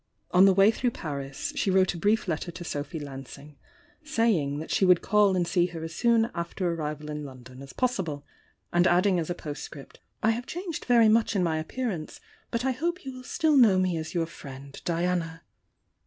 On 0.31 0.45
the 0.45 0.53
way 0.53 0.71
through 0.71 0.89
Paris 0.89 1.53
she 1.55 1.69
wrote 1.69 1.93
a 1.93 1.97
brief 1.99 2.27
letter 2.27 2.49
to 2.49 2.63
Sophy 2.63 2.97
Lansing, 2.99 3.55
saying 4.03 4.57
that 4.57 4.71
she 4.71 4.83
would 4.83 5.03
call 5.03 5.35
and 5.35 5.47
see 5.47 5.67
her 5.67 5.83
as 5.83 5.93
soon 5.93 6.31
after 6.33 6.73
arrival 6.73 7.11
in 7.11 7.23
London 7.23 7.61
as 7.61 7.71
possible, 7.71 8.25
and 8.73 8.87
adding 8.87 9.19
as 9.19 9.29
a 9.29 9.35
postscript: 9.35 9.99
"I 10.23 10.31
have 10.31 10.47
changed 10.47 10.85
very 10.85 11.07
much 11.07 11.35
in 11.35 11.43
my 11.43 11.59
appearance, 11.59 12.19
but 12.49 12.65
I 12.65 12.71
hope 12.71 13.05
you 13.05 13.13
will 13.13 13.23
still 13.23 13.55
know 13.55 13.77
me 13.77 13.95
as 13.95 14.15
your 14.15 14.25
friend, 14.25 14.81
Diana." 14.85 15.43